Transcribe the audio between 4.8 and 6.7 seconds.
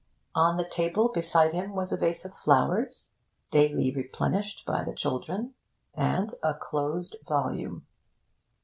the children, and a